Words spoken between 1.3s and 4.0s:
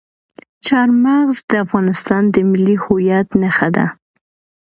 د افغانستان د ملي هویت نښه ده.